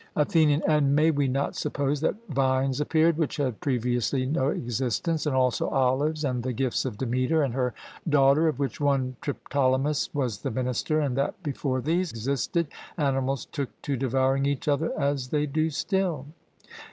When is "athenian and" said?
0.15-0.95